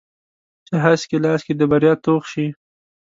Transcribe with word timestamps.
چې 0.67 0.75
هسک 0.83 1.09
یې 1.13 1.17
لاس 1.25 1.41
کې 1.45 1.53
د 1.55 1.61
بریا 1.71 1.93
توغ 2.03 2.23
شي 2.31 2.47